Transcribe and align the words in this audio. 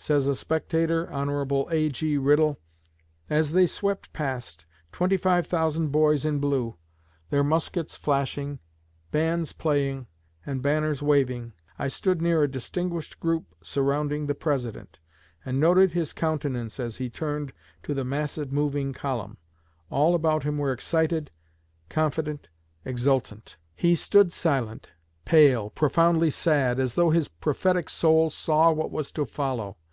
Says 0.00 0.28
a 0.28 0.36
spectator, 0.36 1.06
Hon. 1.12 1.66
A.G. 1.72 2.18
Riddle: 2.18 2.60
"As 3.28 3.50
they 3.50 3.66
swept 3.66 4.12
past 4.12 4.64
twenty 4.92 5.16
five 5.16 5.48
thousand 5.48 5.88
boys 5.88 6.24
in 6.24 6.38
blue 6.38 6.76
their 7.30 7.42
muskets 7.42 7.96
flashing, 7.96 8.60
bands 9.10 9.52
playing, 9.52 10.06
and 10.46 10.62
banners 10.62 11.02
waving, 11.02 11.52
I 11.80 11.88
stood 11.88 12.22
near 12.22 12.44
a 12.44 12.48
distinguished 12.50 13.18
group 13.18 13.52
surrounding 13.60 14.26
the 14.28 14.36
President, 14.36 15.00
and 15.44 15.58
noted 15.58 15.92
his 15.92 16.12
countenance 16.12 16.78
as 16.78 16.98
he 16.98 17.10
turned 17.10 17.52
to 17.82 17.92
the 17.92 18.04
massive 18.04 18.52
moving 18.52 18.92
column. 18.92 19.36
All 19.90 20.14
about 20.14 20.44
him 20.44 20.58
were 20.58 20.70
excited, 20.72 21.32
confident, 21.88 22.48
exultant. 22.84 23.56
He 23.74 23.96
stood 23.96 24.32
silent, 24.32 24.90
pale, 25.24 25.70
profoundly 25.70 26.30
sad, 26.30 26.78
as 26.78 26.94
though 26.94 27.10
his 27.10 27.26
prophetic 27.26 27.90
soul 27.90 28.30
saw 28.30 28.70
what 28.70 28.92
was 28.92 29.10
to 29.12 29.26
follow. 29.26 29.76